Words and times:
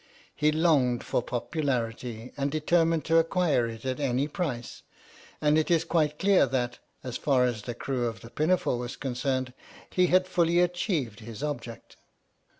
He 0.35 0.51
longed 0.51 1.03
for" 1.03 1.21
popularity," 1.21 2.33
and 2.35 2.49
determined 2.49 3.05
to 3.05 3.19
acquire 3.19 3.67
it 3.67 3.85
at 3.85 3.99
any 3.99 4.27
price, 4.27 4.81
and 5.39 5.59
it 5.59 5.69
is 5.69 5.83
quite 5.83 6.17
clear 6.17 6.47
that, 6.47 6.79
as 7.03 7.17
far 7.17 7.45
as 7.45 7.61
the 7.61 7.75
crew 7.75 8.07
of 8.07 8.21
the 8.21 8.31
Pinafore 8.31 8.79
was 8.79 8.95
concerned, 8.95 9.53
he 9.91 10.07
had 10.07 10.27
fully 10.27 10.59
achieved 10.59 11.19
his 11.19 11.43
object. 11.43 11.97